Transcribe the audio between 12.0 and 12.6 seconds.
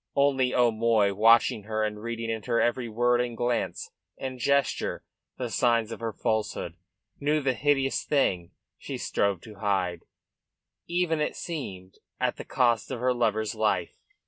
at the